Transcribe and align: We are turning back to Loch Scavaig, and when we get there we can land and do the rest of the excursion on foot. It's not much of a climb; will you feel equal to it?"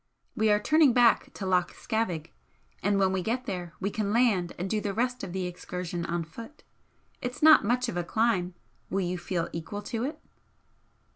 We 0.35 0.49
are 0.49 0.59
turning 0.59 0.93
back 0.93 1.31
to 1.35 1.45
Loch 1.45 1.75
Scavaig, 1.75 2.31
and 2.81 2.97
when 2.97 3.11
we 3.13 3.21
get 3.21 3.45
there 3.45 3.75
we 3.79 3.91
can 3.91 4.11
land 4.11 4.51
and 4.57 4.67
do 4.67 4.81
the 4.81 4.95
rest 4.95 5.23
of 5.23 5.31
the 5.31 5.45
excursion 5.45 6.07
on 6.07 6.23
foot. 6.23 6.63
It's 7.21 7.43
not 7.43 7.63
much 7.63 7.87
of 7.87 7.97
a 7.97 8.03
climb; 8.03 8.55
will 8.89 9.01
you 9.01 9.19
feel 9.19 9.47
equal 9.53 9.83
to 9.83 10.03
it?" 10.05 10.19